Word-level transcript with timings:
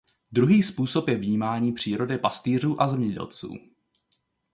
Druhý 0.31 0.63
způsob 0.63 1.07
je 1.07 1.17
vnímání 1.17 1.73
přírody 1.73 2.17
pastýřů 2.17 2.81
a 2.81 2.87
zemědělců. 2.87 3.55